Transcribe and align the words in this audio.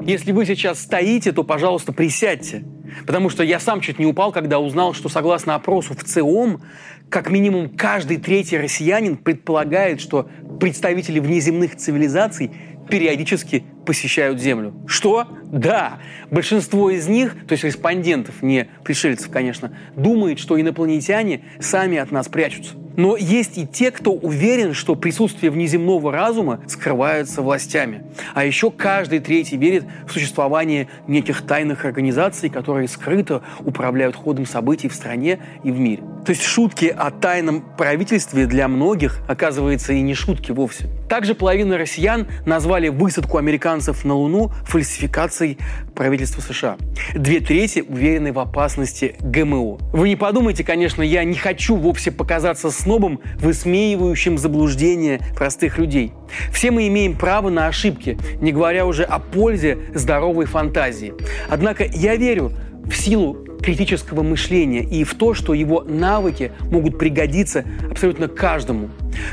Если 0.00 0.32
вы 0.32 0.46
сейчас 0.46 0.80
стоите, 0.80 1.32
то, 1.32 1.44
пожалуйста, 1.44 1.92
присядьте. 1.92 2.64
Потому 3.06 3.28
что 3.28 3.42
я 3.42 3.60
сам 3.60 3.80
чуть 3.80 3.98
не 3.98 4.06
упал, 4.06 4.32
когда 4.32 4.58
узнал, 4.58 4.94
что 4.94 5.08
согласно 5.08 5.54
опросу 5.54 5.94
в 5.94 6.02
ЦИОМ, 6.02 6.62
как 7.08 7.30
минимум 7.30 7.68
каждый 7.68 8.16
третий 8.16 8.58
россиянин 8.58 9.16
предполагает, 9.16 10.00
что 10.00 10.28
представители 10.58 11.20
внеземных 11.20 11.76
цивилизаций 11.76 12.50
периодически 12.88 13.64
посещают 13.86 14.40
Землю. 14.40 14.74
Что? 14.86 15.26
Да. 15.44 16.00
Большинство 16.30 16.90
из 16.90 17.06
них, 17.06 17.34
то 17.46 17.52
есть 17.52 17.64
респондентов, 17.64 18.42
не 18.42 18.68
пришельцев, 18.84 19.30
конечно, 19.30 19.76
думает, 19.96 20.38
что 20.38 20.60
инопланетяне 20.60 21.42
сами 21.60 21.98
от 21.98 22.10
нас 22.10 22.28
прячутся. 22.28 22.74
Но 22.96 23.16
есть 23.16 23.58
и 23.58 23.66
те, 23.66 23.90
кто 23.90 24.12
уверен, 24.12 24.74
что 24.74 24.94
присутствие 24.94 25.50
внеземного 25.50 26.12
разума 26.12 26.60
скрывается 26.66 27.42
властями. 27.42 28.04
А 28.34 28.44
еще 28.44 28.70
каждый 28.70 29.20
третий 29.20 29.56
верит 29.56 29.84
в 30.06 30.12
существование 30.12 30.88
неких 31.06 31.42
тайных 31.42 31.84
организаций, 31.84 32.50
которые 32.50 32.88
скрыто 32.88 33.42
управляют 33.60 34.16
ходом 34.16 34.46
событий 34.46 34.88
в 34.88 34.94
стране 34.94 35.38
и 35.64 35.70
в 35.70 35.78
мире. 35.78 36.02
То 36.24 36.30
есть 36.30 36.42
шутки 36.42 36.86
о 36.86 37.10
тайном 37.10 37.62
правительстве 37.76 38.46
для 38.46 38.68
многих, 38.68 39.20
оказывается, 39.26 39.92
и 39.92 40.00
не 40.02 40.14
шутки 40.14 40.52
вовсе. 40.52 40.86
Также 41.08 41.34
половина 41.34 41.78
россиян 41.78 42.28
назвали 42.46 42.88
высадку 42.88 43.38
американцев 43.38 44.04
на 44.04 44.14
Луну 44.14 44.52
фальсификацией 44.64 45.58
правительства 45.94 46.40
США. 46.40 46.76
Две 47.14 47.40
трети 47.40 47.80
уверены 47.80 48.32
в 48.32 48.38
опасности 48.38 49.16
ГМО. 49.20 49.78
Вы 49.92 50.08
не 50.10 50.16
подумайте, 50.16 50.62
конечно, 50.62 51.02
я 51.02 51.24
не 51.24 51.34
хочу 51.34 51.74
вовсе 51.74 52.12
показаться 52.12 52.70
снобом, 52.70 53.20
высмеивающим 53.38 54.38
заблуждения 54.38 55.20
простых 55.34 55.78
людей. 55.78 56.12
Все 56.52 56.70
мы 56.70 56.86
имеем 56.86 57.16
право 57.16 57.50
на 57.50 57.66
ошибки, 57.66 58.18
не 58.40 58.52
говоря 58.52 58.86
уже 58.86 59.04
о 59.04 59.18
пользе 59.18 59.78
здоровой 59.94 60.46
фантазии. 60.46 61.14
Однако 61.48 61.84
я 61.84 62.16
верю 62.16 62.52
в 62.90 62.96
силу 62.96 63.46
критического 63.62 64.22
мышления 64.22 64.82
и 64.82 65.04
в 65.04 65.14
то, 65.14 65.34
что 65.34 65.54
его 65.54 65.82
навыки 65.82 66.52
могут 66.70 66.98
пригодиться 66.98 67.64
абсолютно 67.90 68.28
каждому. 68.28 68.90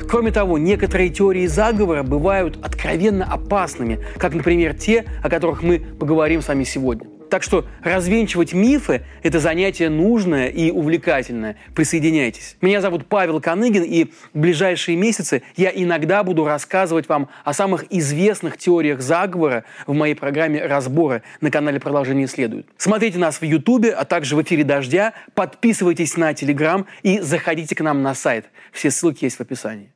Кроме 0.07 0.31
того, 0.31 0.57
некоторые 0.57 1.09
теории 1.09 1.47
заговора 1.47 2.03
бывают 2.03 2.57
откровенно 2.61 3.25
опасными, 3.25 3.99
как, 4.17 4.33
например, 4.33 4.73
те, 4.73 5.05
о 5.23 5.29
которых 5.29 5.63
мы 5.63 5.79
поговорим 5.79 6.41
с 6.41 6.47
вами 6.47 6.63
сегодня. 6.63 7.16
Так 7.29 7.43
что 7.43 7.65
развенчивать 7.83 8.53
мифы– 8.53 9.01
это 9.23 9.39
занятие 9.39 9.89
нужное 9.89 10.47
и 10.47 10.71
увлекательное. 10.71 11.57
Присоединяйтесь. 11.75 12.57
Меня 12.61 12.81
зовут 12.81 13.07
Павел 13.07 13.41
Коныгин, 13.41 13.83
и 13.83 14.05
в 14.05 14.39
ближайшие 14.39 14.97
месяцы 14.97 15.43
я 15.55 15.69
иногда 15.69 16.23
буду 16.23 16.45
рассказывать 16.45 17.09
вам 17.09 17.29
о 17.43 17.53
самых 17.53 17.85
известных 17.89 18.57
теориях 18.57 19.01
заговора 19.01 19.65
в 19.85 19.93
моей 19.93 20.15
программе 20.15 20.65
«Разборы» 20.65 21.23
на 21.41 21.51
канале 21.51 21.79
«Продолжение 21.79 22.27
следует». 22.27 22.67
Смотрите 22.77 23.17
нас 23.17 23.41
в 23.41 23.43
Ютубе, 23.43 23.91
а 23.91 24.05
также 24.05 24.35
в 24.35 24.41
эфире 24.41 24.63
«Дождя», 24.63 25.13
подписывайтесь 25.33 26.15
на 26.17 26.33
Телеграм 26.33 26.85
и 27.03 27.19
заходите 27.19 27.75
к 27.75 27.81
нам 27.81 28.01
на 28.01 28.13
сайт. 28.13 28.45
Все 28.71 28.91
ссылки 28.91 29.25
есть 29.25 29.37
в 29.37 29.41
описании. 29.41 29.91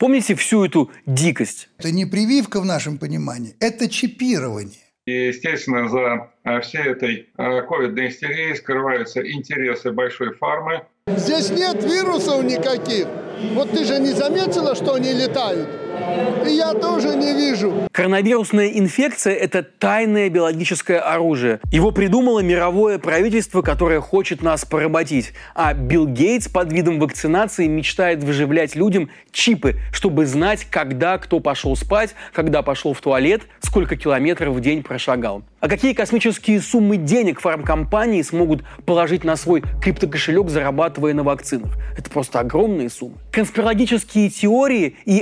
Помните 0.00 0.34
всю 0.34 0.64
эту 0.64 0.90
дикость? 1.04 1.68
Это 1.78 1.90
не 1.90 2.06
прививка 2.06 2.62
в 2.62 2.64
нашем 2.64 2.96
понимании, 2.96 3.54
это 3.60 3.86
чипирование. 3.86 4.78
И, 5.04 5.26
естественно, 5.26 5.90
за 5.90 6.30
э, 6.42 6.60
всей 6.62 6.84
этой 6.84 7.28
э, 7.36 7.62
ковидной 7.68 8.08
истерией 8.08 8.56
скрываются 8.56 9.20
интересы 9.20 9.92
большой 9.92 10.32
фармы. 10.36 10.86
Здесь 11.06 11.50
нет 11.50 11.84
вирусов 11.84 12.42
никаких. 12.44 13.08
Вот 13.52 13.72
ты 13.72 13.84
же 13.84 13.98
не 13.98 14.12
заметила, 14.12 14.74
что 14.74 14.94
они 14.94 15.12
летают? 15.12 15.68
Я 16.46 16.74
тоже 16.74 17.16
не 17.16 17.32
вижу. 17.32 17.72
Коронавирусная 17.92 18.68
инфекция– 18.68 19.34
это 19.34 19.62
тайное 19.62 20.28
биологическое 20.28 21.00
оружие. 21.00 21.60
Его 21.70 21.90
придумало 21.90 22.40
мировое 22.40 22.98
правительство, 22.98 23.62
которое 23.62 24.00
хочет 24.00 24.42
нас 24.42 24.64
поработить. 24.64 25.32
А 25.54 25.74
Билл 25.74 26.06
Гейтс 26.06 26.48
под 26.48 26.72
видом 26.72 26.98
вакцинации 26.98 27.66
мечтает 27.66 28.22
выживлять 28.24 28.74
людям 28.74 29.10
чипы, 29.32 29.76
чтобы 29.92 30.26
знать, 30.26 30.66
когда 30.70 31.18
кто 31.18 31.40
пошел 31.40 31.76
спать, 31.76 32.14
когда 32.32 32.62
пошел 32.62 32.94
в 32.94 33.00
туалет, 33.00 33.42
сколько 33.60 33.96
километров 33.96 34.54
в 34.54 34.60
день 34.60 34.82
прошагал. 34.82 35.42
А 35.60 35.68
какие 35.68 35.92
космические 35.92 36.60
суммы 36.60 36.96
денег 36.96 37.40
фармкомпании 37.40 38.22
смогут 38.22 38.62
положить 38.86 39.24
на 39.24 39.36
свой 39.36 39.62
криптокошелек, 39.82 40.48
зарабатывая 40.48 41.12
на 41.12 41.22
вакцинах? 41.22 41.76
Это 41.98 42.10
просто 42.10 42.40
огромные 42.40 42.88
суммы. 42.88 43.16
Конспирологические 43.30 44.30
теории 44.30 44.96
и 45.04 45.20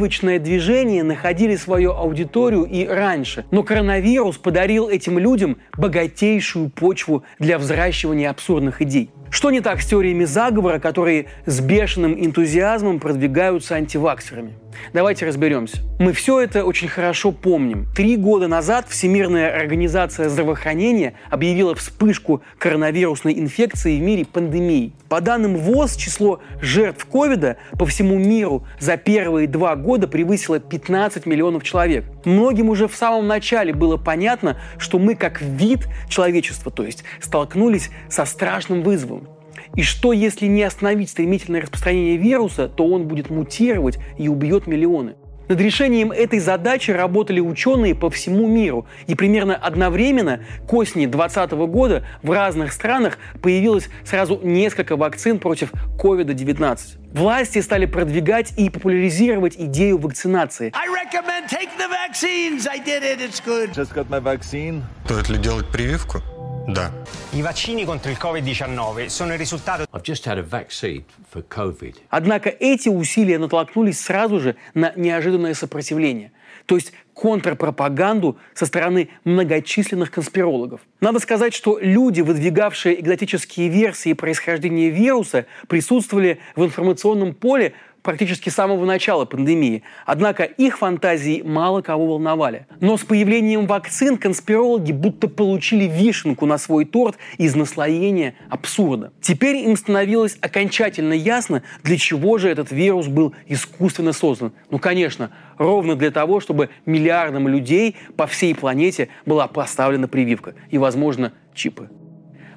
антипрививочное 0.00 0.38
движение 0.38 1.02
находили 1.02 1.56
свою 1.56 1.92
аудиторию 1.92 2.64
и 2.64 2.86
раньше. 2.86 3.44
Но 3.50 3.62
коронавирус 3.62 4.38
подарил 4.38 4.88
этим 4.88 5.18
людям 5.18 5.58
богатейшую 5.76 6.70
почву 6.70 7.22
для 7.38 7.58
взращивания 7.58 8.30
абсурдных 8.30 8.80
идей. 8.82 9.10
Что 9.30 9.50
не 9.50 9.60
так 9.60 9.80
с 9.80 9.86
теориями 9.86 10.24
заговора, 10.24 10.78
которые 10.78 11.26
с 11.46 11.60
бешеным 11.60 12.14
энтузиазмом 12.14 12.98
продвигаются 12.98 13.74
антиваксерами? 13.76 14.54
Давайте 14.92 15.26
разберемся. 15.26 15.78
Мы 15.98 16.12
все 16.12 16.40
это 16.40 16.64
очень 16.64 16.88
хорошо 16.88 17.32
помним. 17.32 17.86
Три 17.94 18.16
года 18.16 18.48
назад 18.48 18.86
Всемирная 18.88 19.54
организация 19.54 20.28
здравоохранения 20.28 21.14
объявила 21.30 21.74
вспышку 21.74 22.42
коронавирусной 22.58 23.38
инфекции 23.38 23.98
в 23.98 24.02
мире 24.02 24.24
пандемией. 24.24 24.92
По 25.08 25.20
данным 25.20 25.56
ВОЗ, 25.56 25.96
число 25.96 26.40
жертв 26.60 27.04
ковида 27.06 27.56
по 27.78 27.86
всему 27.86 28.18
миру 28.18 28.64
за 28.78 28.96
первые 28.96 29.46
два 29.48 29.76
года 29.76 30.08
превысило 30.08 30.58
15 30.58 31.26
миллионов 31.26 31.62
человек. 31.62 32.04
Многим 32.24 32.68
уже 32.68 32.88
в 32.88 32.94
самом 32.94 33.26
начале 33.26 33.72
было 33.72 33.96
понятно, 33.96 34.60
что 34.78 34.98
мы 34.98 35.14
как 35.14 35.40
вид 35.40 35.88
человечества, 36.08 36.70
то 36.70 36.84
есть 36.84 37.04
столкнулись 37.20 37.90
со 38.08 38.24
страшным 38.24 38.82
вызовом. 38.82 39.28
И 39.76 39.82
что, 39.82 40.12
если 40.12 40.46
не 40.46 40.62
остановить 40.62 41.10
стремительное 41.10 41.62
распространение 41.62 42.16
вируса, 42.16 42.68
то 42.68 42.86
он 42.86 43.06
будет 43.06 43.30
мутировать 43.30 43.98
и 44.18 44.28
убьет 44.28 44.66
миллионы. 44.66 45.14
Над 45.50 45.60
решением 45.60 46.12
этой 46.12 46.38
задачи 46.38 46.92
работали 46.92 47.40
ученые 47.40 47.96
по 47.96 48.08
всему 48.08 48.46
миру. 48.46 48.86
И 49.08 49.16
примерно 49.16 49.56
одновременно 49.56 50.44
к 50.68 50.72
осени 50.72 51.06
2020 51.06 51.50
года 51.68 52.06
в 52.22 52.30
разных 52.30 52.72
странах 52.72 53.18
появилось 53.42 53.88
сразу 54.04 54.38
несколько 54.44 54.94
вакцин 54.94 55.40
против 55.40 55.72
COVID-19. 55.98 56.78
Власти 57.14 57.58
стали 57.62 57.86
продвигать 57.86 58.52
и 58.56 58.70
популяризировать 58.70 59.56
идею 59.58 59.98
вакцинации. 59.98 60.72
Стоит 65.04 65.28
ли 65.30 65.38
делать 65.38 65.66
прививку? 65.66 66.22
Да. 66.72 66.92
I 67.32 67.42
vaccini 67.42 67.84
contro 67.84 68.10
il 68.10 68.18
Covid-19 68.20 69.06
sono 69.06 69.32
il 69.32 69.38
risultato... 69.38 69.86
I've 69.92 70.02
just 70.02 70.26
had 70.26 70.38
a 70.38 70.42
vaccine 70.42 71.04
for 71.28 71.42
COVID. 71.48 71.94
Однако 72.10 72.48
эти 72.48 72.88
усилия 72.88 73.38
натолкнулись 73.38 74.00
сразу 74.00 74.38
же 74.38 74.56
на 74.74 74.92
неожиданное 74.94 75.54
сопротивление. 75.54 76.32
То 76.66 76.76
есть 76.76 76.92
контрпропаганду 77.14 78.38
со 78.54 78.66
стороны 78.66 79.08
многочисленных 79.24 80.10
конспирологов. 80.10 80.80
Надо 81.00 81.18
сказать, 81.18 81.52
что 81.52 81.78
люди, 81.80 82.20
выдвигавшие 82.20 83.00
экзотические 83.00 83.68
версии 83.68 84.12
происхождения 84.12 84.88
вируса, 84.88 85.46
присутствовали 85.68 86.38
в 86.56 86.64
информационном 86.64 87.34
поле 87.34 87.74
практически 88.02 88.48
с 88.48 88.54
самого 88.54 88.84
начала 88.84 89.24
пандемии. 89.24 89.82
Однако 90.06 90.44
их 90.44 90.78
фантазии 90.78 91.42
мало 91.42 91.82
кого 91.82 92.06
волновали. 92.06 92.66
Но 92.80 92.96
с 92.96 93.02
появлением 93.02 93.66
вакцин 93.66 94.16
конспирологи 94.16 94.92
будто 94.92 95.28
получили 95.28 95.84
вишенку 95.84 96.46
на 96.46 96.58
свой 96.58 96.84
торт 96.84 97.16
из 97.38 97.54
наслоения 97.54 98.34
абсурда. 98.48 99.12
Теперь 99.20 99.56
им 99.56 99.76
становилось 99.76 100.38
окончательно 100.40 101.12
ясно, 101.12 101.62
для 101.82 101.96
чего 101.96 102.38
же 102.38 102.48
этот 102.48 102.70
вирус 102.70 103.06
был 103.06 103.34
искусственно 103.46 104.12
создан. 104.12 104.52
Ну, 104.70 104.78
конечно, 104.78 105.30
ровно 105.58 105.96
для 105.96 106.10
того, 106.10 106.40
чтобы 106.40 106.70
миллиардам 106.86 107.48
людей 107.48 107.96
по 108.16 108.26
всей 108.26 108.54
планете 108.54 109.08
была 109.26 109.46
поставлена 109.46 110.08
прививка 110.08 110.54
и, 110.70 110.78
возможно, 110.78 111.32
чипы. 111.54 111.90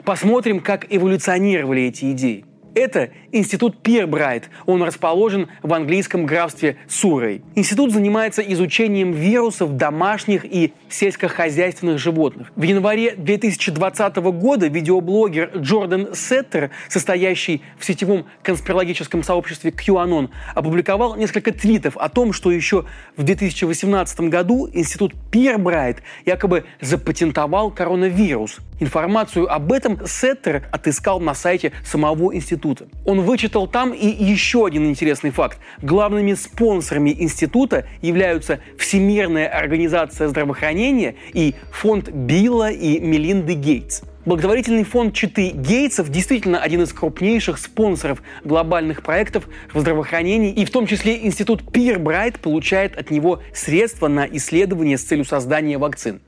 Посмотрим, 0.05 0.59
как 0.59 0.85
эволюционировали 0.89 1.83
эти 1.83 2.11
идеи. 2.11 2.45
Это 2.75 3.09
институт 3.31 3.81
Пирбрайт. 3.81 4.49
Он 4.65 4.81
расположен 4.81 5.47
в 5.61 5.73
английском 5.73 6.25
графстве 6.25 6.77
Суррей. 6.87 7.41
Институт 7.55 7.91
занимается 7.91 8.41
изучением 8.41 9.11
вирусов 9.11 9.77
домашних 9.77 10.43
и 10.43 10.73
сельскохозяйственных 10.89 11.99
животных. 11.99 12.51
В 12.55 12.63
январе 12.63 13.15
2020 13.15 14.15
года 14.15 14.67
видеоблогер 14.67 15.51
Джордан 15.57 16.15
Сеттер, 16.15 16.71
состоящий 16.89 17.61
в 17.77 17.85
сетевом 17.85 18.25
конспирологическом 18.41 19.23
сообществе 19.23 19.71
QAnon, 19.71 20.29
опубликовал 20.55 21.15
несколько 21.15 21.51
твитов 21.51 21.95
о 21.97 22.09
том, 22.09 22.33
что 22.33 22.51
еще 22.51 22.85
в 23.15 23.23
2018 23.23 24.21
году 24.21 24.67
институт 24.73 25.13
Пирбрайт 25.31 26.01
якобы 26.25 26.65
запатентовал 26.81 27.69
коронавирус– 27.69 28.57
Информацию 28.83 29.49
об 29.49 29.71
этом 29.71 30.05
Сеттер 30.05 30.67
отыскал 30.69 31.21
на 31.21 31.33
сайте 31.33 31.71
самого 31.85 32.35
института. 32.35 32.62
Он 33.05 33.21
вычитал 33.21 33.67
там 33.67 33.93
и 33.93 34.07
еще 34.07 34.65
один 34.65 34.89
интересный 34.89 35.31
факт. 35.31 35.59
Главными 35.81 36.33
спонсорами 36.33 37.15
института 37.17 37.85
являются 38.01 38.59
Всемирная 38.77 39.47
организация 39.47 40.27
здравоохранения 40.27 41.15
и 41.33 41.55
фонд 41.71 42.09
Билла 42.09 42.71
и 42.71 42.99
Мелинды 42.99 43.53
Гейтс– 43.53 44.01
Благотворительный 44.25 44.85
фонд 44.85 45.13
Читы 45.13 45.49
Гейтсов 45.49 46.09
действительно 46.09 46.59
один 46.59 46.83
из 46.83 46.93
крупнейших 46.93 47.57
спонсоров 47.57 48.21
глобальных 48.45 49.03
проектов 49.03 49.49
в 49.73 49.79
здравоохранении, 49.81 50.53
и 50.53 50.63
в 50.63 50.71
том 50.71 50.87
числе 50.87 51.25
институт 51.25 51.69
Пирбрайт 51.73 52.39
получает 52.39 52.97
от 52.97 53.11
него 53.11 53.41
средства 53.53 54.07
на 54.07 54.25
исследования 54.25 54.97
с 54.97 55.03
целью 55.03 55.25
создания 55.25 55.77
вакцин. 55.77 56.21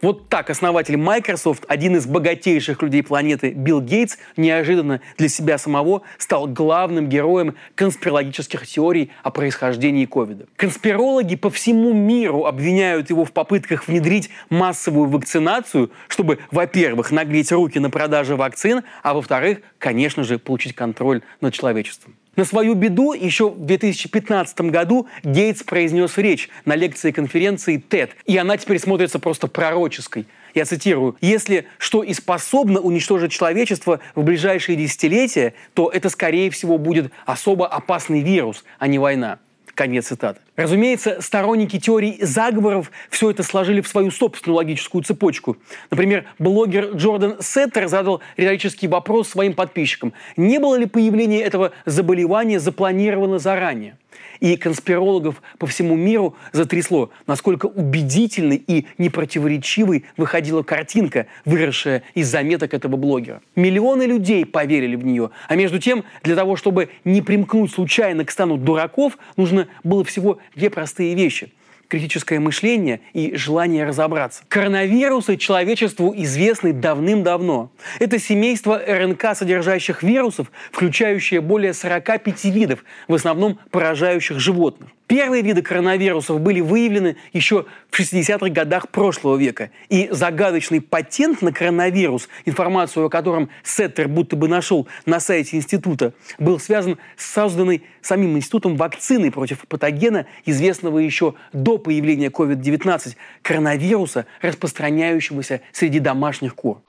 Вот 0.00 0.28
так 0.28 0.48
основатель 0.50 0.96
Microsoft, 0.96 1.64
один 1.66 1.96
из 1.96 2.06
богатейших 2.06 2.82
людей 2.82 3.02
планеты 3.02 3.50
Билл 3.50 3.80
Гейтс, 3.80 4.16
неожиданно 4.36 5.00
для 5.16 5.28
себя 5.28 5.58
самого 5.58 6.02
стал 6.18 6.46
главным 6.46 7.08
героем 7.08 7.56
конспирологических 7.74 8.66
теорий 8.66 9.10
о 9.22 9.30
происхождении 9.30 10.06
ковида. 10.06 10.46
Конспирологи 10.56 11.34
по 11.34 11.50
всему 11.50 11.92
миру 11.92 12.44
обвиняют 12.44 13.10
его 13.10 13.24
в 13.24 13.32
попытках 13.32 13.88
внедрить 13.88 14.30
массовую 14.50 15.08
вакцинацию, 15.08 15.90
чтобы, 16.06 16.38
во-первых, 16.50 17.10
нагреть 17.10 17.50
руки 17.50 17.78
на 17.80 17.90
продаже 17.90 18.36
вакцин, 18.36 18.82
а 19.02 19.14
во-вторых, 19.14 19.58
конечно 19.78 20.22
же, 20.22 20.38
получить 20.38 20.74
контроль 20.74 21.22
над 21.40 21.54
человечеством. 21.54 22.14
На 22.38 22.44
свою 22.44 22.74
беду 22.74 23.14
еще 23.14 23.50
в 23.50 23.66
2015 23.66 24.60
году 24.70 25.08
Гейтс 25.24 25.64
произнес 25.64 26.16
речь 26.18 26.48
на 26.64 26.76
лекции 26.76 27.10
конференции 27.10 27.82
TED, 27.90 28.10
и 28.26 28.36
она 28.36 28.56
теперь 28.56 28.78
смотрится 28.78 29.18
просто 29.18 29.48
пророческой. 29.48 30.24
Я 30.54 30.64
цитирую, 30.64 31.16
«Если 31.20 31.66
что 31.78 32.04
и 32.04 32.14
способно 32.14 32.78
уничтожить 32.78 33.32
человечество 33.32 33.98
в 34.14 34.22
ближайшие 34.22 34.76
десятилетия, 34.76 35.54
то 35.74 35.90
это, 35.90 36.10
скорее 36.10 36.52
всего, 36.52 36.78
будет 36.78 37.10
особо 37.26 37.66
опасный 37.66 38.20
вирус, 38.20 38.64
а 38.78 38.86
не 38.86 39.00
война». 39.00 39.40
Конец 39.74 40.06
цитаты. 40.06 40.38
Разумеется, 40.58 41.18
сторонники 41.20 41.78
теорий 41.78 42.18
заговоров 42.20 42.90
все 43.10 43.30
это 43.30 43.44
сложили 43.44 43.80
в 43.80 43.86
свою 43.86 44.10
собственную 44.10 44.56
логическую 44.56 45.04
цепочку. 45.04 45.56
Например, 45.88 46.24
блогер 46.40 46.96
Джордан 46.96 47.36
Сеттер 47.38 47.86
задал 47.86 48.22
риторический 48.36 48.88
вопрос 48.88 49.28
своим 49.28 49.54
подписчикам. 49.54 50.12
Не 50.36 50.58
было 50.58 50.74
ли 50.74 50.86
появление 50.86 51.42
этого 51.42 51.70
заболевания 51.86 52.58
запланировано 52.58 53.38
заранее? 53.38 53.96
И 54.40 54.56
конспирологов 54.56 55.42
по 55.58 55.66
всему 55.66 55.96
миру 55.96 56.36
затрясло, 56.52 57.10
насколько 57.26 57.66
убедительной 57.66 58.56
и 58.56 58.86
непротиворечивой 58.96 60.04
выходила 60.16 60.62
картинка, 60.62 61.26
выросшая 61.44 62.04
из 62.14 62.28
заметок 62.28 62.72
этого 62.74 62.96
блогера. 62.96 63.42
Миллионы 63.56 64.04
людей 64.04 64.46
поверили 64.46 64.94
в 64.94 65.04
нее. 65.04 65.30
А 65.48 65.56
между 65.56 65.78
тем, 65.78 66.04
для 66.22 66.36
того, 66.36 66.56
чтобы 66.56 66.90
не 67.04 67.20
примкнуть 67.20 67.72
случайно 67.72 68.24
к 68.24 68.30
стану 68.30 68.56
дураков, 68.56 69.18
нужно 69.36 69.66
было 69.82 70.04
всего 70.04 70.38
две 70.54 70.70
простые 70.70 71.14
вещи– 71.14 71.52
критическое 71.88 72.38
мышление 72.38 73.00
и 73.14 73.34
желание 73.34 73.84
разобраться. 73.84 74.44
Коронавирусы 74.48 75.36
человечеству 75.36 76.14
известны 76.16 76.72
давным-давно. 76.72 77.70
Это 77.98 78.18
семейство 78.18 78.78
РНК, 78.78 79.34
содержащих 79.34 80.02
вирусов, 80.02 80.52
включающее 80.70 81.40
более 81.40 81.72
45 81.74 82.44
видов, 82.46 82.84
в 83.08 83.14
основном 83.14 83.58
поражающих 83.70 84.38
животных. 84.38 84.90
Первые 85.08 85.42
виды 85.42 85.62
коронавирусов 85.62 86.38
были 86.38 86.60
выявлены 86.60 87.16
еще 87.32 87.64
в 87.90 87.98
60-х 87.98 88.50
годах 88.50 88.90
прошлого 88.90 89.36
века. 89.36 89.70
И 89.88 90.08
загадочный 90.12 90.82
патент 90.82 91.40
на 91.40 91.50
коронавирус, 91.50 92.28
информацию 92.44 93.06
о 93.06 93.08
котором 93.08 93.48
Сеттер 93.64 94.06
будто 94.06 94.36
бы 94.36 94.48
нашел 94.48 94.86
на 95.06 95.18
сайте 95.18 95.56
института, 95.56 96.12
был 96.38 96.60
связан 96.60 96.98
с 97.16 97.24
созданной 97.32 97.82
самим 98.02 98.36
институтом 98.36 98.76
вакциной 98.76 99.32
против 99.32 99.66
патогена, 99.66 100.26
известного 100.44 100.98
еще 100.98 101.34
до 101.54 101.78
появления 101.78 102.28
COVID-19, 102.28 103.16
коронавируса, 103.40 104.26
распространяющегося 104.42 105.62
среди 105.72 106.00
домашних 106.00 106.54
кур. 106.54 106.82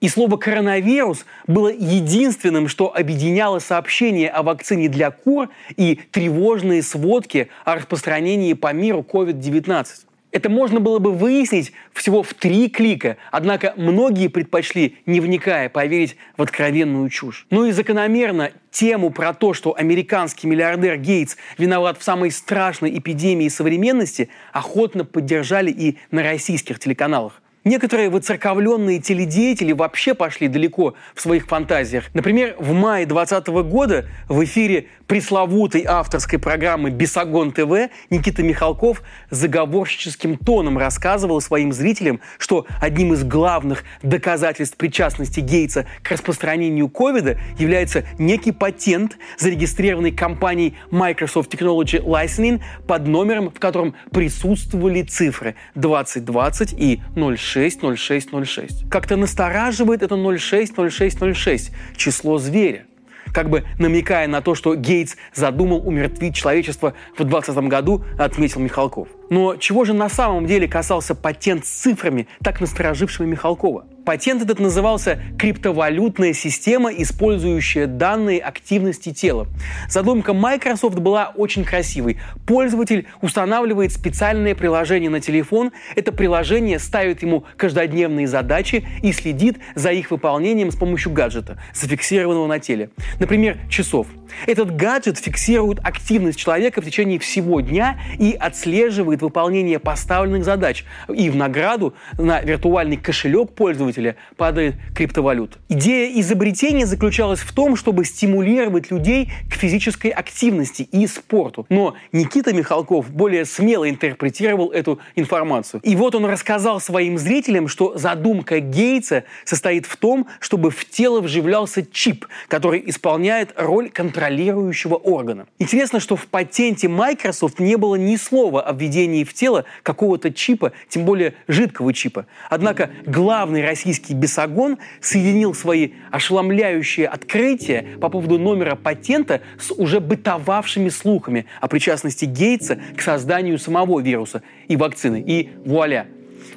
И 0.00 0.08
слово 0.08 0.36
«коронавирус» 0.36 1.26
было 1.48 1.68
единственным, 1.68 2.68
что 2.68 2.94
объединяло 2.94 3.58
сообщения 3.58 4.28
о 4.28 4.44
вакцине 4.44 4.88
для 4.88 5.10
кур 5.10 5.48
и 5.76 5.98
тревожные 6.12 6.82
сводки 6.84 7.48
о 7.64 7.74
распространении 7.74 8.52
по 8.52 8.72
миру 8.72 9.04
COVID-19. 9.08 9.86
Это 10.30 10.50
можно 10.50 10.78
было 10.78 10.98
бы 10.98 11.10
выяснить 11.10 11.72
всего 11.92 12.22
в 12.22 12.34
три 12.34 12.68
клика, 12.68 13.16
однако 13.32 13.72
многие 13.76 14.28
предпочли, 14.28 14.98
не 15.06 15.20
вникая, 15.20 15.68
поверить 15.68 16.16
в 16.36 16.42
откровенную 16.42 17.08
чушь. 17.08 17.46
Ну 17.50 17.64
и 17.64 17.72
закономерно 17.72 18.52
тему 18.70 19.10
про 19.10 19.32
то, 19.32 19.54
что 19.54 19.74
американский 19.74 20.46
миллиардер 20.46 20.98
Гейтс 20.98 21.36
виноват 21.56 21.98
в 21.98 22.04
самой 22.04 22.30
страшной 22.30 22.96
эпидемии 22.98 23.48
современности, 23.48 24.28
охотно 24.52 25.04
поддержали 25.04 25.70
и 25.72 25.96
на 26.10 26.22
российских 26.22 26.78
телеканалах. 26.78 27.42
Некоторые 27.68 28.08
выцерковленные 28.08 28.98
теледеятели 28.98 29.72
вообще 29.72 30.14
пошли 30.14 30.48
далеко 30.48 30.94
в 31.14 31.20
своих 31.20 31.46
фантазиях. 31.46 32.04
Например, 32.14 32.56
в 32.58 32.72
мае 32.72 33.04
2020 33.04 33.48
года 33.70 34.06
в 34.26 34.42
эфире 34.42 34.86
пресловутой 35.08 35.84
авторской 35.84 36.38
программы 36.38 36.90
«Бесогон 36.90 37.50
ТВ» 37.50 37.90
Никита 38.10 38.42
Михалков 38.42 39.02
заговорщическим 39.30 40.36
тоном 40.36 40.78
рассказывал 40.78 41.40
своим 41.40 41.72
зрителям, 41.72 42.20
что 42.36 42.66
одним 42.80 43.14
из 43.14 43.24
главных 43.24 43.84
доказательств 44.02 44.76
причастности 44.76 45.40
Гейтса 45.40 45.86
к 46.02 46.10
распространению 46.10 46.88
ковида 46.88 47.38
является 47.58 48.04
некий 48.18 48.52
патент, 48.52 49.16
зарегистрированный 49.38 50.12
компанией 50.12 50.74
Microsoft 50.90 51.52
Technology 51.52 52.04
Licensing 52.04 52.60
под 52.86 53.06
номером, 53.06 53.50
в 53.50 53.58
котором 53.58 53.94
присутствовали 54.12 55.02
цифры 55.02 55.54
2020 55.74 56.74
и 56.74 57.00
060606. 57.14 58.90
Как-то 58.90 59.16
настораживает 59.16 60.02
это 60.02 60.16
060606, 60.16 61.70
число 61.96 62.38
зверя 62.38 62.87
как 63.32 63.50
бы 63.50 63.64
намекая 63.78 64.28
на 64.28 64.40
то, 64.40 64.54
что 64.54 64.74
Гейтс 64.74 65.16
задумал 65.34 65.86
умертвить 65.86 66.34
человечество 66.34 66.94
в 67.16 67.24
2020 67.24 67.68
году, 67.68 68.04
отметил 68.18 68.60
Михалков. 68.60 69.08
Но 69.30 69.56
чего 69.56 69.84
же 69.84 69.92
на 69.92 70.08
самом 70.08 70.46
деле 70.46 70.68
касался 70.68 71.14
патент 71.14 71.66
с 71.66 71.70
цифрами, 71.70 72.28
так 72.42 72.60
насторожившего 72.60 73.26
Михалкова? 73.26 73.86
Патент 74.08 74.42
этот 74.42 74.58
назывался 74.58 75.20
«Криптовалютная 75.38 76.32
система, 76.32 76.90
использующая 76.90 77.86
данные 77.86 78.40
активности 78.40 79.12
тела». 79.12 79.46
Задумка 79.86 80.32
Microsoft 80.32 80.98
была 80.98 81.32
очень 81.36 81.62
красивой. 81.62 82.18
Пользователь 82.46 83.06
устанавливает 83.20 83.92
специальное 83.92 84.54
приложение 84.54 85.10
на 85.10 85.20
телефон. 85.20 85.72
Это 85.94 86.10
приложение 86.10 86.78
ставит 86.78 87.20
ему 87.20 87.44
каждодневные 87.58 88.26
задачи 88.26 88.88
и 89.02 89.12
следит 89.12 89.58
за 89.74 89.92
их 89.92 90.10
выполнением 90.10 90.70
с 90.70 90.76
помощью 90.76 91.12
гаджета, 91.12 91.60
зафиксированного 91.74 92.46
на 92.46 92.60
теле. 92.60 92.88
Например, 93.20 93.58
часов. 93.68 94.06
Этот 94.46 94.74
гаджет 94.74 95.18
фиксирует 95.18 95.78
активность 95.82 96.38
человека 96.38 96.80
в 96.82 96.84
течение 96.84 97.18
всего 97.18 97.60
дня 97.60 97.98
и 98.18 98.36
отслеживает 98.38 99.22
выполнение 99.22 99.78
поставленных 99.78 100.44
задач. 100.44 100.84
И 101.12 101.30
в 101.30 101.36
награду 101.36 101.94
на 102.18 102.40
виртуальный 102.42 102.96
кошелек 102.96 103.52
пользователя 103.52 104.16
падает 104.36 104.76
криптовалюта. 104.94 105.58
Идея 105.68 106.20
изобретения 106.20 106.86
заключалась 106.86 107.40
в 107.40 107.52
том, 107.52 107.76
чтобы 107.76 108.04
стимулировать 108.04 108.90
людей 108.90 109.32
к 109.50 109.54
физической 109.54 110.08
активности 110.08 110.82
и 110.82 111.06
спорту. 111.06 111.66
Но 111.68 111.94
Никита 112.12 112.52
Михалков 112.52 113.10
более 113.10 113.44
смело 113.44 113.88
интерпретировал 113.88 114.70
эту 114.70 115.00
информацию. 115.16 115.80
И 115.84 115.96
вот 115.96 116.14
он 116.14 116.26
рассказал 116.26 116.80
своим 116.80 117.18
зрителям, 117.18 117.68
что 117.68 117.96
задумка 117.96 118.60
Гейтса 118.60 119.24
состоит 119.44 119.86
в 119.86 119.96
том, 119.96 120.28
чтобы 120.40 120.70
в 120.70 120.88
тело 120.88 121.20
вживлялся 121.20 121.84
чип, 121.90 122.26
который 122.48 122.82
исполняет 122.86 123.54
роль 123.56 123.88
контроля 123.88 124.17
контролирующего 124.18 124.96
органа. 124.96 125.46
Интересно, 125.60 126.00
что 126.00 126.16
в 126.16 126.26
патенте 126.26 126.88
Microsoft 126.88 127.60
не 127.60 127.76
было 127.76 127.94
ни 127.94 128.16
слова 128.16 128.62
о 128.62 128.72
введении 128.72 129.22
в 129.22 129.32
тело 129.32 129.64
какого-то 129.84 130.32
чипа, 130.32 130.72
тем 130.88 131.04
более 131.04 131.34
жидкого 131.46 131.92
чипа. 131.92 132.26
Однако 132.50 132.90
главный 133.06 133.64
российский 133.64 134.14
бесогон 134.14 134.78
соединил 135.00 135.54
свои 135.54 135.90
ошеломляющие 136.10 137.06
открытия 137.06 137.86
по 138.00 138.08
поводу 138.08 138.38
номера 138.38 138.74
патента 138.74 139.40
с 139.56 139.70
уже 139.70 140.00
бытовавшими 140.00 140.88
слухами 140.88 141.46
о 141.60 141.68
причастности 141.68 142.24
Гейтса 142.24 142.80
к 142.96 143.02
созданию 143.02 143.56
самого 143.56 144.00
вируса 144.00 144.42
и 144.66 144.76
вакцины. 144.76 145.22
И 145.24 145.50
вуаля, 145.64 146.08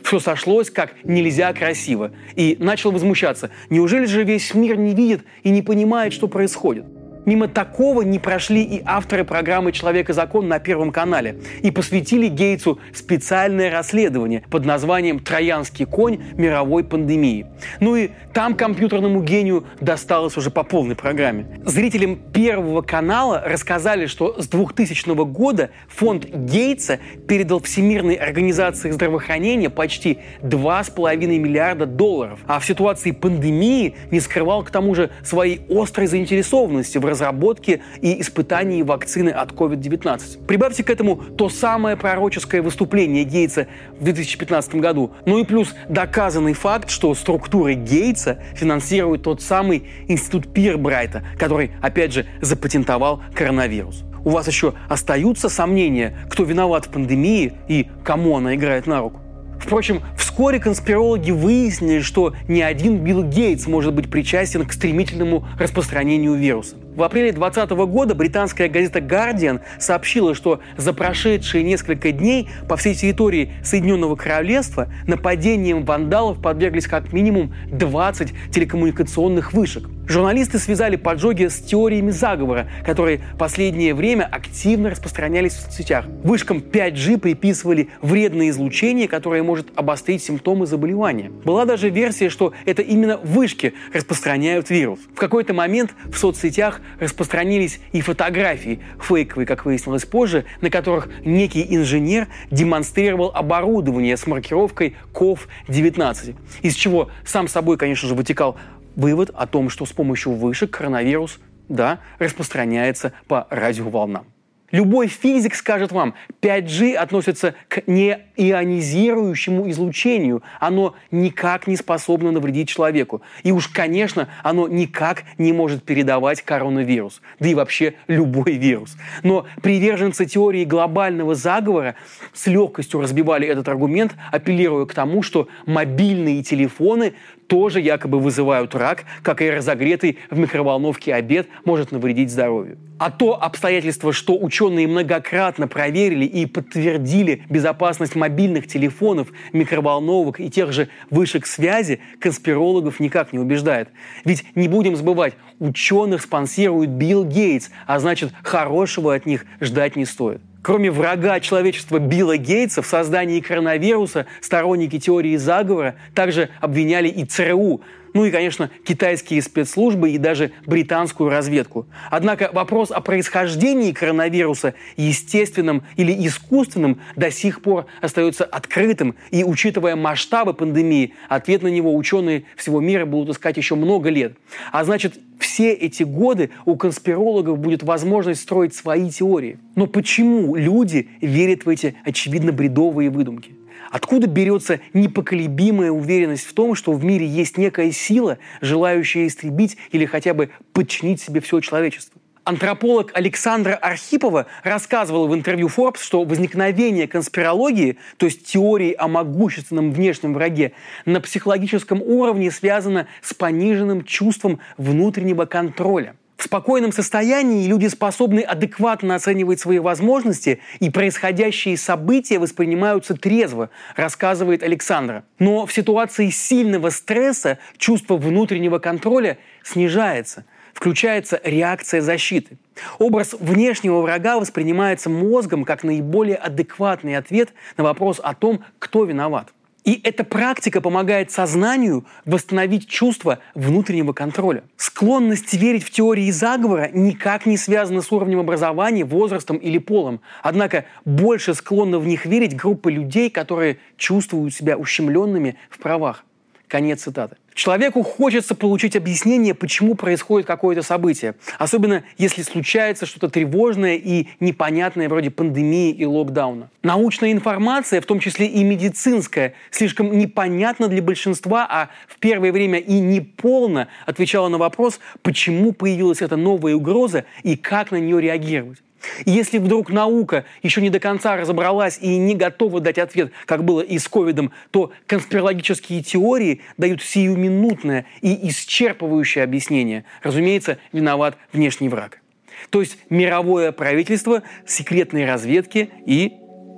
все 0.01 0.20
сошлось 0.20 0.72
как 0.72 0.96
нельзя 1.03 1.53
красиво. 1.53 2.12
И 2.36 2.58
начал 2.60 2.89
возмущаться. 2.89 3.51
Неужели 3.70 4.06
же 4.06 4.24
весь 4.24 4.56
мир 4.56 4.77
не 4.77 4.96
видит 4.96 5.22
и 5.44 5.51
не 5.51 5.62
понимает, 5.62 6.12
что 6.12 6.27
происходит? 6.27 6.86
Мимо 7.25 7.47
такого 7.47 8.01
не 8.01 8.19
прошли 8.19 8.63
и 8.63 8.81
авторы 8.85 9.23
программы 9.23 9.71
«Человек 9.71 10.09
и 10.09 10.13
закон» 10.13 10.47
на 10.47 10.59
Первом 10.59 10.91
канале 10.91 11.37
и 11.61 11.69
посвятили 11.69 12.27
Гейтсу 12.27 12.79
специальное 12.93 13.69
расследование 13.71 14.43
под 14.49 14.65
названием 14.65 15.19
«Троянский 15.19 15.85
конь 15.85 16.19
мировой 16.33 16.83
пандемии». 16.83 17.45
Ну 17.79 17.95
и 17.95 18.09
там 18.33 18.55
компьютерному 18.55 19.21
гению 19.21 19.65
досталось 19.79 20.35
уже 20.37 20.49
по 20.49 20.63
полной 20.63 20.95
программе. 20.95 21.61
Зрителям 21.63 22.15
Первого 22.15 22.81
канала 22.81 23.43
рассказали, 23.45 24.07
что 24.07 24.41
с 24.41 24.47
2000 24.47 25.25
года 25.25 25.69
фонд 25.87 26.25
Гейтса 26.25 26.99
передал 27.27 27.61
Всемирной 27.61 28.15
организации 28.15 28.89
здравоохранения 28.89 29.69
почти 29.69 30.19
2,5 30.41 31.17
миллиарда 31.27 31.85
долларов, 31.85 32.39
а 32.47 32.59
в 32.59 32.65
ситуации 32.65 33.11
пандемии 33.11 33.95
не 34.09 34.19
скрывал 34.19 34.63
к 34.63 34.71
тому 34.71 34.95
же 34.95 35.11
своей 35.23 35.61
острой 35.69 36.07
заинтересованности 36.07 36.97
в 36.97 37.11
разработке 37.12 37.82
и 38.01 38.20
испытании 38.22 38.82
вакцины 38.82 39.30
от 39.30 39.51
COVID-19. 39.51 40.46
Прибавьте 40.46 40.84
к 40.84 40.89
этому 40.89 41.18
то 41.18 41.50
самое 41.50 41.96
пророческое 41.96 42.62
выступление 42.62 43.24
Гейтса 43.24 43.68
в 44.00 44.03
2015 44.03 44.75
году. 44.75 45.12
Ну 45.25 45.39
и 45.39 45.46
плюс 45.46 45.75
доказанный 45.88 46.53
факт, 46.53 46.89
что 46.89 47.13
структуры 47.13 47.75
Гейтса 47.75 48.39
финансирует 48.56 49.24
тот 49.24 49.41
самый 49.41 49.88
институт 50.08 50.51
Пирбрайта, 50.53 51.24
который, 51.38 51.72
опять 51.82 52.13
же, 52.13 52.25
запатентовал 52.41 53.22
коронавирус. 53.36 54.03
У 54.24 54.30
вас 54.30 54.48
еще 54.48 54.74
остаются 54.88 55.50
сомнения, 55.50 56.18
кто 56.30 56.44
виноват 56.44 56.86
в 56.86 56.89
пандемии 56.89 57.53
и 57.68 57.88
кому 58.03 58.38
она 58.38 58.56
играет 58.56 58.86
на 58.88 59.00
руку? 59.00 59.20
Впрочем, 59.60 60.01
вскоре 60.18 60.60
конспирологи 60.60 61.32
выяснили, 61.32 62.01
что 62.01 62.34
ни 62.48 62.62
один 62.62 62.98
Билл 62.98 63.24
Гейтс 63.24 63.68
может 63.68 63.94
быть 63.94 64.10
причастен 64.10 64.65
к 64.65 64.74
стремительному 64.74 65.48
распространению 65.60 66.34
вируса. 66.34 66.77
В 66.95 67.03
апреле 67.03 67.31
2020 67.31 67.71
года 67.89 68.15
британская 68.15 68.67
газета 68.67 69.00
«Гардиан» 69.00 69.62
сообщила, 69.79 70.36
что 70.36 70.60
за 70.75 70.91
прошедшие 70.91 71.63
несколько 71.63 72.12
дней 72.12 72.50
по 72.67 72.75
всей 72.75 72.95
территории 72.95 73.53
Соединенного 73.63 74.17
Королевства 74.17 74.89
нападением 75.07 75.86
вандалов 75.86 76.41
подверглись 76.41 76.88
как 76.88 77.13
минимум 77.13 77.53
20 77.71 78.33
телекоммуникационных 78.51 79.53
вышек. 79.53 79.88
Журналисты 80.12 80.60
связали 80.60 80.98
поджоги 80.98 81.48
с 81.48 81.62
теориями 81.62 82.12
заговора, 82.12 82.68
которые 82.86 83.22
последнее 83.39 83.94
время 83.94 84.27
активно 84.30 84.89
распространялись 84.89 85.53
в 85.53 85.62
соцсетях. 85.62 86.06
Вышкам 86.25 86.58
5G 86.58 87.18
приписывали 87.18 87.88
вредное 88.01 88.50
излучение, 88.50 89.08
которое 89.08 89.41
может 89.41 89.70
обострить 89.74 90.22
симптомы 90.22 90.65
заболевания. 90.65 91.32
Была 91.46 91.63
даже 91.63 91.89
версия, 91.89 92.27
что 92.27 92.51
это 92.65 92.82
именно 92.82 93.20
вышки 93.24 93.74
распространяют 93.94 94.70
вирус. 94.70 95.00
В 95.15 95.18
какой-то 95.18 95.53
момент 95.53 95.94
в 96.12 96.18
соцсетях 96.18 96.82
распространились 97.00 97.80
и 97.94 98.01
фотографии, 98.01 98.82
фейковые, 99.00 99.48
как 99.48 99.63
выяснилось 99.63 100.03
позже, 100.03 100.44
на 100.60 100.70
которых 100.70 101.08
некий 101.24 101.65
инженер 101.74 102.27
демонстрировал 102.51 103.32
оборудование 103.34 104.18
с 104.18 104.27
маркировкой 104.27 104.98
COV-19, 105.13 106.36
из 106.63 106.75
чего 106.75 107.10
сам 107.24 107.48
собой, 107.48 107.77
конечно 107.77 108.10
же, 108.10 108.13
вытекал 108.13 108.58
вывод 108.95 109.31
о 109.33 109.48
том, 109.48 109.69
что 109.69 109.86
с 109.86 109.91
помощью 109.91 110.33
вышек 110.33 110.71
коронавирус 110.71 111.39
да, 111.69 112.00
распространяется 112.19 113.13
по 113.27 113.48
радиоволнам. 113.50 114.25
Любой 114.71 115.07
физик 115.07 115.53
скажет 115.53 115.91
вам, 115.91 116.13
5G 116.41 116.93
относится 116.93 117.55
к 117.67 117.86
неионизирующему 117.88 119.69
излучению. 119.69 120.43
Оно 120.62 120.95
никак 121.12 121.67
не 121.67 121.75
способно 121.75 122.31
навредить 122.31 122.69
человеку. 122.69 123.21
И 123.43 123.51
уж, 123.51 123.67
конечно, 123.67 124.29
оно 124.43 124.69
никак 124.69 125.24
не 125.38 125.51
может 125.51 125.83
передавать 125.83 126.41
коронавирус. 126.41 127.21
Да 127.39 127.50
и 127.50 127.53
вообще 127.53 127.95
любой 128.07 128.53
вирус. 128.53 128.95
Но 129.24 129.45
приверженцы 129.62 130.25
теории 130.25 130.63
глобального 130.63 131.36
заговора 131.36 131.95
с 132.33 132.48
легкостью 132.48 133.01
разбивали 133.01 133.45
этот 133.48 133.67
аргумент, 133.67 134.15
апеллируя 134.31 134.86
к 134.86 134.93
тому, 134.93 135.21
что 135.21 135.50
мобильные 135.65 136.43
телефоны 136.43 137.13
тоже 137.51 137.81
якобы 137.81 138.17
вызывают 138.22 138.74
рак, 138.75 139.03
как 139.24 139.41
и 139.41 139.50
разогретый 139.50 140.20
в 140.29 140.39
микроволновке 140.39 141.13
обед 141.13 141.50
может 141.65 141.91
навредить 141.91 142.31
здоровью. 142.31 142.77
А 142.98 143.12
то 143.12 143.43
обстоятельство, 143.43 144.13
что 144.13 144.38
ученые 144.39 144.88
многократно 144.88 145.67
проверили 145.67 146.24
и 146.24 146.46
подтвердили 146.46 147.43
безопасность 147.50 148.15
мобильных 148.15 148.67
телефонов, 148.67 149.34
микроволновок 149.51 150.39
и 150.39 150.50
тех 150.50 150.72
же 150.72 150.88
вышек 151.10 151.46
связи, 151.46 152.00
конспирологов 152.22 153.01
никак 153.01 153.34
не 153.34 153.39
убеждает. 153.39 153.89
Ведь 154.24 154.46
не 154.55 154.70
будем 154.70 154.96
забывать, 154.96 155.34
ученых 155.60 156.22
спонсирует 156.22 156.91
Билл 156.91 157.25
Гейтс, 157.25 157.70
а 157.86 158.00
значит, 158.00 158.31
хорошего 158.43 159.13
от 159.13 159.25
них 159.25 159.46
ждать 159.60 159.98
не 159.98 160.05
стоит. 160.05 160.41
Кроме 160.62 160.91
врага 160.91 161.39
человечества 161.39 161.98
Билла 161.98 162.38
Гейтса 162.38 162.82
в 162.84 162.88
создании 162.88 163.39
коронавируса, 163.39 164.27
сторонники 164.41 165.00
теории 165.00 165.36
заговора 165.36 165.96
также 166.13 166.50
обвиняли 166.60 167.08
и 167.08 167.25
ЦРУ, 167.25 167.82
ну 168.13 168.25
и, 168.25 168.32
конечно, 168.32 168.70
китайские 168.84 169.41
спецслужбы 169.41 170.12
и 170.12 170.18
даже 170.18 170.51
британскую 170.65 171.30
разведку. 171.30 171.86
Однако 172.10 172.50
вопрос 172.53 172.91
о 172.91 173.01
происхождении 173.01 173.91
коронавируса, 173.91 174.74
естественным 174.98 175.84
или 175.96 176.27
искусственным, 176.27 177.00
до 177.15 177.32
сих 177.32 177.62
пор 177.62 177.86
остается 178.01 178.44
открытым. 178.44 179.15
И, 179.32 179.44
учитывая 179.44 179.96
масштабы 179.96 180.53
пандемии, 180.53 181.13
ответ 181.30 181.63
на 181.63 181.68
него 181.68 181.96
ученые 181.96 182.44
всего 182.56 182.82
мира 182.82 183.06
будут 183.06 183.36
искать 183.36 183.58
еще 183.58 183.75
много 183.75 184.10
лет. 184.10 184.34
А 184.72 184.84
значит, 184.84 185.20
все 185.39 185.74
эти 185.74 186.03
годы 186.03 186.51
у 186.65 186.75
конспирологов 186.75 187.58
будет 187.58 187.84
возможность 187.84 188.41
строить 188.41 188.75
свои 188.75 189.10
теории. 189.10 189.58
Но 189.75 189.88
почему 189.88 190.56
люди 190.56 191.10
верят 191.20 191.65
в 191.65 191.70
эти 191.70 191.96
очевидно 192.03 192.51
бредовые 192.51 193.10
выдумки? 193.10 193.56
Откуда 193.91 194.25
берется 194.25 194.79
непоколебимая 194.93 195.91
уверенность 195.91 196.45
в 196.45 196.53
том, 196.53 196.75
что 196.75 196.93
в 196.93 197.03
мире 197.03 197.27
есть 197.27 197.57
некая 197.57 197.91
сила, 197.91 198.38
желающая 198.62 199.27
истребить 199.27 199.77
или 199.91 200.05
хотя 200.05 200.33
бы 200.33 200.50
подчинить 200.71 201.21
себе 201.21 201.41
все 201.41 201.60
человечество? 201.60 202.19
Антрополог 202.43 203.12
Александра 203.13 203.75
Архипова 203.75 204.48
рассказывала 204.63 205.27
в 205.27 205.36
интервью 205.36 205.67
Forbes, 205.67 206.01
что 206.01 206.24
возникновение 206.24 207.07
конспирологии, 207.07 207.98
то 208.17 208.25
есть 208.25 208.45
теории 208.45 208.95
о 208.98 209.07
могущественном 209.07 209.91
внешнем 209.91 210.33
враге, 210.33 210.71
на 211.05 211.21
психологическом 211.21 212.01
уровне 212.01 212.50
связано 212.50 213.07
с 213.21 213.33
пониженным 213.36 214.03
чувством 214.03 214.60
внутреннего 214.77 215.45
контроля. 215.45 216.15
В 216.41 216.45
спокойном 216.45 216.91
состоянии 216.91 217.67
люди 217.67 217.86
способны 217.86 218.39
адекватно 218.39 219.13
оценивать 219.13 219.60
свои 219.60 219.77
возможности, 219.77 220.60
и 220.79 220.89
происходящие 220.89 221.77
события 221.77 222.39
воспринимаются 222.39 223.13
трезво, 223.13 223.69
рассказывает 223.95 224.63
Александра. 224.63 225.24
Но 225.38 225.67
в 225.67 225.71
ситуации 225.71 226.31
сильного 226.31 226.89
стресса 226.89 227.60
чувство 227.77 228.17
внутреннего 228.17 228.79
контроля 228.79 229.38
снижается 229.62 230.43
включается 230.74 231.39
реакция 231.43 232.01
защиты. 232.01 232.57
Образ 232.98 233.36
внешнего 233.39 234.01
врага 234.01 234.39
воспринимается 234.39 235.12
мозгом 235.12 235.63
как 235.63 235.83
наиболее 235.83 236.38
адекватный 236.38 237.17
ответ 237.17 237.53
на 237.77 237.83
вопрос 237.83 238.19
о 238.24 238.33
том, 238.33 238.63
кто 238.79 239.03
виноват. 239.03 239.53
И 239.83 240.00
эта 240.03 240.23
практика 240.23 240.79
помогает 240.79 241.31
сознанию 241.31 242.05
восстановить 242.25 242.88
чувство 242.88 243.39
внутреннего 243.55 244.13
контроля. 244.13 244.63
Склонность 244.77 245.53
верить 245.55 245.83
в 245.83 245.89
теории 245.89 246.29
заговора 246.29 246.89
никак 246.93 247.47
не 247.47 247.57
связана 247.57 248.01
с 248.01 248.11
уровнем 248.11 248.39
образования, 248.39 249.03
возрастом 249.05 249.57
или 249.57 249.79
полом. 249.79 250.21
Однако 250.43 250.85
больше 251.03 251.55
склонна 251.55 251.97
в 251.97 252.05
них 252.05 252.27
верить 252.27 252.55
группа 252.55 252.89
людей, 252.89 253.31
которые 253.31 253.79
чувствуют 253.97 254.53
себя 254.53 254.77
ущемленными 254.77 255.57
в 255.71 255.79
правах. 255.79 256.25
Конец 256.67 257.01
цитаты. 257.01 257.38
Человеку 257.53 258.03
хочется 258.03 258.55
получить 258.55 258.96
объяснение, 258.96 259.53
почему 259.53 259.96
происходит 259.96 260.48
какое-то 260.48 260.81
событие. 260.84 261.36
Особенно 261.60 262.03
если 262.17 262.41
случается 262.43 263.05
что-то 263.05 263.29
тревожное 263.29 263.96
и 263.96 264.27
непонятное 264.39 265.10
вроде 265.10 265.31
пандемии 265.31 265.91
и 265.91 266.05
локдауна. 266.05 266.70
Научная 266.84 267.31
информация, 267.31 268.01
в 268.01 268.05
том 268.05 268.20
числе 268.20 268.48
и 268.48 268.63
медицинская, 268.63 269.53
слишком 269.70 270.17
непонятна 270.17 270.88
для 270.88 271.01
большинства, 271.01 271.67
а 271.70 271.89
в 272.08 272.20
первое 272.20 272.51
время 272.51 272.79
и 272.79 273.00
неполно 273.00 273.88
отвечала 274.05 274.48
на 274.48 274.58
вопрос, 274.58 275.00
почему 275.22 275.74
появилась 275.74 276.22
эта 276.22 276.38
новая 276.38 276.75
угроза 276.75 277.25
и 277.43 277.58
как 277.58 277.91
на 277.91 277.98
нее 277.98 278.22
реагировать. 278.22 278.79
И 279.25 279.31
если 279.31 279.58
вдруг 279.58 279.89
наука 279.89 280.46
еще 280.63 280.81
не 280.81 280.89
до 280.89 281.00
конца 281.00 281.36
разобралась 281.36 281.98
и 282.00 282.17
не 282.17 282.36
готова 282.36 282.79
дать 282.79 282.98
ответ, 282.98 283.31
как 283.46 283.63
было 283.63 283.81
и 283.81 283.98
с 283.98 284.08
ковидом, 284.08 284.51
то 284.72 284.91
конспирологические 285.08 286.03
теории 286.03 286.62
дают 286.77 287.01
сиюминутное 287.01 288.05
и 288.22 288.50
исчерпывающее 288.50 289.43
объяснение. 289.43 290.05
Разумеется, 290.24 290.77
виноват 290.91 291.38
внешний 291.51 291.89
враг. 291.89 292.22
То 292.70 292.81
есть 292.81 292.98
мировое 293.10 293.72
правительство, 293.72 294.43
секретные 294.65 295.25
разведки 295.25 295.89
и, 296.05 296.34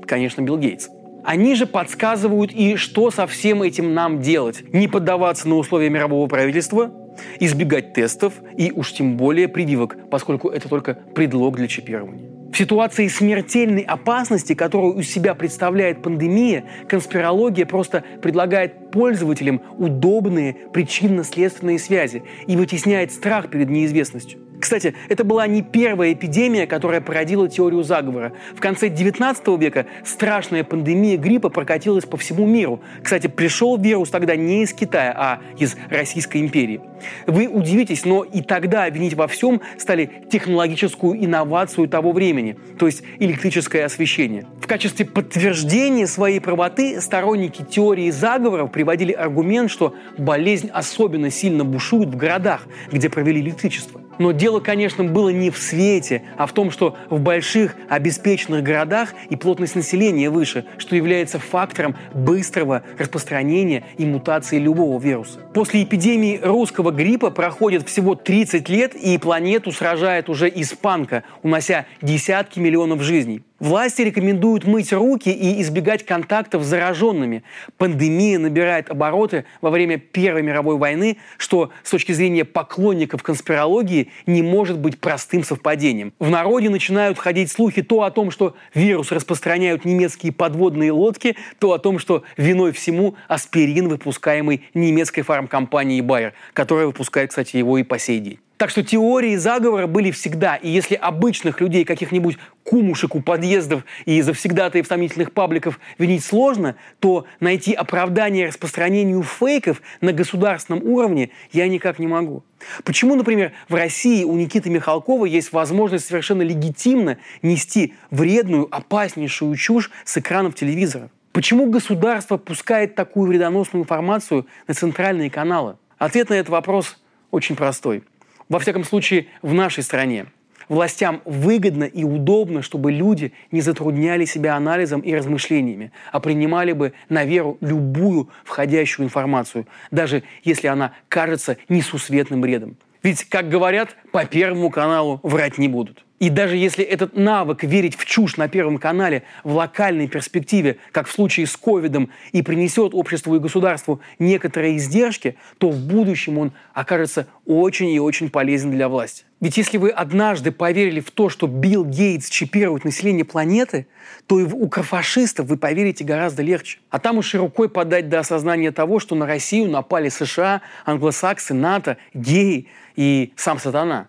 конечно, 0.08 0.42
Билл 0.42 0.58
Гейтс. 0.58 0.88
Они 1.24 1.56
же 1.56 1.66
подсказывают 1.66 2.52
и 2.52 2.76
что 2.76 3.10
со 3.10 3.28
всем 3.28 3.64
этим 3.64 3.94
нам 3.94 4.22
делать. 4.22 4.74
Не 4.74 4.88
поддаваться 4.88 5.48
на 5.48 5.56
условия 5.56 5.90
мирового 5.90 6.28
правительства, 6.28 6.92
избегать 7.40 7.94
тестов 7.94 8.34
и 8.58 8.72
уж 8.72 8.94
тем 8.94 9.18
более 9.18 9.48
прививок, 9.48 9.98
поскольку 10.10 10.50
это 10.50 10.70
только 10.70 10.96
предлог 11.16 11.58
для 11.58 11.68
чипирования. 11.68 12.34
В 12.54 12.56
ситуации 12.56 13.08
смертельной 13.08 13.82
опасности, 13.82 14.54
которую 14.54 14.96
у 14.96 15.02
себя 15.02 15.34
представляет 15.34 16.04
пандемия, 16.04 16.66
конспирология 16.88 17.66
просто 17.66 18.04
предлагает 18.22 18.92
пользователям 18.92 19.60
удобные 19.80 20.56
причинно-следственные 20.72 21.80
связи 21.80 22.22
и 22.46 22.56
вытесняет 22.56 23.12
страх 23.12 23.50
перед 23.50 23.72
неизвестностью. 23.72 24.43
Кстати, 24.64 24.96
это 25.10 25.26
была 25.26 25.46
не 25.46 25.62
первая 25.62 26.14
эпидемия, 26.14 26.66
которая 26.68 27.02
породила 27.02 27.50
теорию 27.50 27.84
заговора. 27.84 28.32
В 28.56 28.62
конце 28.62 28.88
19 28.88 29.46
века 29.60 29.88
страшная 30.06 30.64
пандемия 30.64 31.18
гриппа 31.18 31.50
прокатилась 31.50 32.06
по 32.06 32.16
всему 32.16 32.48
миру. 32.48 32.80
Кстати, 33.04 33.28
пришел 33.28 33.78
вирус 33.78 34.10
тогда 34.10 34.38
не 34.38 34.64
из 34.64 34.72
Китая, 34.72 35.14
а 35.18 35.42
из 35.58 35.76
Российской 35.90 36.38
империи. 36.38 36.80
Вы 37.28 37.50
удивитесь, 37.50 38.06
но 38.06 38.24
и 38.24 38.42
тогда 38.42 38.86
обвинить 38.86 39.16
во 39.16 39.28
всем 39.28 39.60
стали 39.78 40.10
технологическую 40.32 41.22
инновацию 41.22 41.90
того 41.90 42.14
времени, 42.14 42.58
то 42.80 42.86
есть 42.86 43.04
электрическое 43.20 43.84
освещение. 43.84 44.46
В 44.62 44.68
качестве 44.68 45.06
подтверждения 45.06 46.08
своей 46.08 46.40
правоты 46.40 47.02
сторонники 47.02 47.64
теории 47.64 48.10
заговоров 48.12 48.72
приводили 48.72 49.12
аргумент, 49.12 49.70
что 49.70 49.94
болезнь 50.18 50.70
особенно 50.74 51.30
сильно 51.30 51.66
бушует 51.66 52.08
в 52.08 52.16
городах, 52.16 52.66
где 52.94 53.10
провели 53.10 53.42
электричество. 53.42 54.03
Но 54.20 54.32
дело, 54.32 54.60
конечно, 54.60 55.04
было 55.04 55.30
не 55.30 55.50
в 55.50 55.58
свете, 55.58 56.24
а 56.38 56.46
в 56.46 56.54
том, 56.54 56.72
что 56.72 56.96
в 57.10 57.20
больших 57.20 57.76
обеспеченных 57.90 58.64
городах 58.64 59.14
и 59.30 59.36
плотность 59.36 59.76
населения 59.76 60.30
выше, 60.30 60.66
что 60.78 60.96
является 60.96 61.40
фактором 61.40 61.96
быстрого 62.14 62.84
распространения 62.98 63.84
и 63.98 64.06
мутации 64.06 64.58
любого 64.58 65.00
вируса. 65.00 65.40
После 65.54 65.84
эпидемии 65.84 66.40
русского 66.42 66.92
гриппа 66.92 67.30
проходит 67.30 67.88
всего 67.88 68.16
30 68.16 68.70
лет, 68.70 68.96
и 68.96 69.18
планету 69.18 69.72
сражает 69.72 70.30
уже 70.30 70.52
испанка, 70.54 71.24
унося 71.42 71.86
десятки 72.02 72.60
миллионов 72.60 73.02
жизней. 73.02 73.44
Власти 73.64 74.02
рекомендуют 74.02 74.66
мыть 74.66 74.92
руки 74.92 75.30
и 75.30 75.62
избегать 75.62 76.06
контактов 76.06 76.64
с 76.64 76.66
зараженными. 76.66 77.44
Пандемия 77.78 78.38
набирает 78.38 78.90
обороты 78.90 79.46
во 79.62 79.70
время 79.70 79.98
Первой 79.98 80.42
мировой 80.42 80.76
войны, 80.76 81.16
что 81.38 81.72
с 81.82 81.90
точки 81.92 82.12
зрения 82.12 82.44
поклонников 82.44 83.24
конспирологии 83.24 84.12
не 84.26 84.42
может 84.42 84.80
быть 84.80 85.00
простым 85.00 85.46
совпадением. 85.46 86.12
В 86.20 86.30
народе 86.30 86.70
начинают 86.70 87.18
ходить 87.18 87.50
слухи 87.50 87.82
то 87.82 88.04
о 88.04 88.12
том, 88.12 88.32
что 88.32 88.54
вирус 88.74 89.14
распространяют 89.14 89.86
немецкие 89.86 90.34
подводные 90.34 90.92
лодки, 90.92 91.38
то 91.60 91.72
о 91.72 91.80
том, 91.80 92.00
что 92.00 92.24
виной 92.36 92.74
всему 92.74 93.16
аспирин, 93.30 93.88
выпускаемый 93.88 94.64
немецкой 94.74 95.22
фармкомпанией 95.22 96.02
Bayer, 96.02 96.34
которая 96.52 96.88
выпускает, 96.88 97.30
кстати, 97.30 97.56
его 97.56 97.78
и 97.78 97.84
по 97.84 97.98
сей 97.98 98.20
день. 98.20 98.40
Так 98.64 98.70
что 98.70 98.82
теории 98.82 99.36
заговора 99.36 99.88
были 99.88 100.10
всегда. 100.12 100.56
И 100.56 100.70
если 100.70 100.96
обычных 100.96 101.60
людей, 101.60 101.84
каких-нибудь 101.84 102.38
кумушек 102.64 103.14
у 103.14 103.22
подъездов 103.22 103.84
и 104.06 104.22
завсегдатаев 104.22 104.88
сомнительных 104.88 105.34
пабликов 105.34 105.82
винить 105.98 106.24
сложно, 106.24 106.78
то 107.02 107.26
найти 107.42 107.74
оправдание 107.74 108.48
распространению 108.48 109.22
фейков 109.22 109.82
на 110.00 110.14
государственном 110.14 110.82
уровне 110.82 111.32
я 111.52 111.68
никак 111.68 112.00
не 112.00 112.08
могу. 112.08 112.46
Почему, 112.86 113.16
например, 113.16 113.52
в 113.68 113.76
России 113.76 114.24
у 114.24 114.34
Никиты 114.38 114.70
Михалкова 114.70 115.26
есть 115.26 115.52
возможность 115.52 116.06
совершенно 116.06 116.42
легитимно 116.42 117.18
нести 117.42 117.96
вредную, 118.12 118.74
опаснейшую 118.74 119.58
чушь 119.58 119.92
с 120.06 120.18
экранов 120.18 120.56
телевизора? 120.56 121.10
Почему 121.34 121.70
государство 121.70 122.38
пускает 122.38 122.96
такую 122.96 123.28
вредоносную 123.28 123.84
информацию 123.84 124.48
на 124.70 124.74
центральные 124.74 125.30
каналы? 125.30 125.76
Ответ 125.98 126.30
на 126.30 126.36
этот 126.36 126.48
вопрос 126.48 126.98
очень 127.30 127.58
простой– 127.58 128.04
во 128.50 128.60
всяком 128.60 128.84
случае, 128.84 129.28
в 129.42 129.54
нашей 129.54 129.84
стране. 129.84 130.28
Властям 130.70 131.22
выгодно 131.26 131.84
и 131.84 132.04
удобно, 132.04 132.62
чтобы 132.62 132.92
люди 132.92 133.34
не 133.52 133.62
затрудняли 133.62 134.26
себя 134.26 134.56
анализом 134.56 135.02
и 135.02 135.14
размышлениями, 135.14 135.92
а 136.12 136.20
принимали 136.20 136.72
бы 136.72 136.94
на 137.10 137.26
веру 137.26 137.58
любую 137.60 138.30
входящую 138.46 139.06
информацию, 139.06 139.68
даже 139.92 140.24
если 140.44 140.68
она 140.68 140.94
кажется 141.10 141.58
несусветным 141.68 142.42
бредом. 142.42 142.78
Ведь, 143.02 143.26
как 143.26 143.50
говорят, 143.50 143.98
по 144.12 144.26
Первому 144.26 144.70
каналу 144.70 145.20
врать 145.24 145.58
не 145.58 145.68
будут. 145.68 146.06
И 146.24 146.30
даже 146.30 146.56
если 146.56 146.86
этот 146.86 147.18
навык 147.18 147.64
верить 147.64 147.98
в 147.98 148.06
чушь 148.06 148.38
на 148.38 148.48
Первом 148.48 148.78
канале 148.78 149.24
в 149.44 149.56
локальной 149.56 150.08
перспективе, 150.08 150.78
как 150.94 151.10
в 151.10 151.12
случае 151.12 151.48
с 151.48 151.58
ковидом, 151.58 152.12
и 152.32 152.42
принесет 152.42 152.94
обществу 152.94 153.36
и 153.36 153.40
государству 153.40 154.00
некоторые 154.20 154.78
издержки, 154.78 155.36
то 155.58 155.70
в 155.70 155.78
будущем 155.86 156.38
он 156.38 156.54
окажется 156.74 157.28
очень 157.46 157.90
и 157.90 158.00
очень 158.00 158.30
полезен 158.30 158.72
для 158.72 158.88
власти. 158.88 159.26
Ведь 159.42 159.58
если 159.58 159.78
вы 159.78 159.90
однажды 159.90 160.54
поверили 160.54 161.02
в 161.02 161.12
то, 161.12 161.28
что 161.28 161.46
Билл 161.46 161.84
Гейтс 161.84 162.30
чипирует 162.30 162.86
население 162.86 163.26
планеты, 163.26 163.88
то 164.26 164.40
и 164.40 164.46
в 164.46 164.56
укрофашистов 164.56 165.48
вы 165.48 165.58
поверите 165.58 166.06
гораздо 166.06 166.42
легче. 166.42 166.80
А 166.90 167.00
там 167.00 167.18
уж 167.18 167.36
и 167.36 167.38
рукой 167.38 167.68
подать 167.68 168.08
до 168.08 168.20
осознания 168.20 168.72
того, 168.72 169.02
что 169.02 169.16
на 169.16 169.26
Россию 169.26 169.70
напали 169.70 170.08
США, 170.08 170.62
англосаксы, 170.86 171.54
НАТО, 171.54 171.98
геи 172.14 172.70
и 172.96 173.34
сам 173.36 173.60
сатана. 173.60 174.08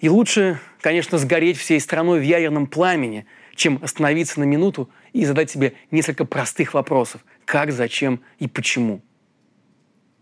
И 0.00 0.08
лучше, 0.08 0.60
конечно, 0.80 1.18
сгореть 1.18 1.56
всей 1.56 1.80
страной 1.80 2.20
в 2.20 2.22
ядерном 2.22 2.66
пламени, 2.66 3.26
чем 3.54 3.78
остановиться 3.82 4.40
на 4.40 4.44
минуту 4.44 4.90
и 5.12 5.24
задать 5.24 5.50
себе 5.50 5.74
несколько 5.90 6.24
простых 6.24 6.74
вопросов. 6.74 7.24
Как, 7.44 7.72
зачем 7.72 8.20
и 8.38 8.48
почему. 8.48 9.00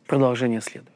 Продолжение 0.07 0.61
следует. 0.61 0.95